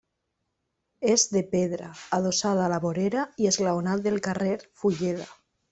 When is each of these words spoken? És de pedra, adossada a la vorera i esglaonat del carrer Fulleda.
És 1.15 1.25
de 1.33 1.43
pedra, 1.51 1.89
adossada 2.19 2.65
a 2.69 2.73
la 2.75 2.81
vorera 2.89 3.29
i 3.45 3.53
esglaonat 3.53 4.07
del 4.09 4.21
carrer 4.31 4.57
Fulleda. 4.83 5.35